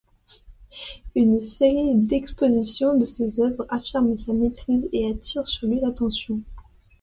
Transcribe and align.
Une 1.13 1.43
série 1.43 1.93
d'expositions 1.93 2.97
de 2.97 3.05
ses 3.05 3.39
œuvres 3.39 3.67
affirment 3.69 4.17
sa 4.17 4.33
maîtrise 4.33 4.89
et 4.91 5.07
attirent 5.11 5.45
sur 5.45 5.67
lui 5.67 5.79
l'attention. 5.79 6.39